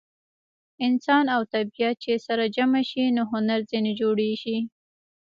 [0.85, 4.57] انسان او طبیعت چې سره جمع شي نو هنر ځینې جوړ شي.